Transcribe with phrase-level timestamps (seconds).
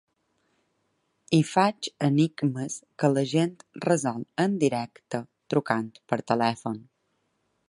[1.37, 3.55] Hi faig enigmes que la gent
[3.89, 5.25] resol en directe
[5.57, 6.87] trucant per telèfon.